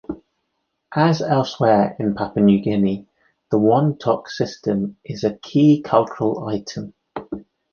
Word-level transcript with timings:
As 0.95 1.21
elsewhere 1.21 1.95
in 1.99 2.15
Papua 2.15 2.43
New 2.43 2.59
Guinea, 2.63 3.07
the 3.51 3.59
wantok 3.59 4.29
system 4.29 4.97
is 5.05 5.23
a 5.23 5.37
key 5.37 5.83
cultural 5.83 6.47
item. 6.47 6.95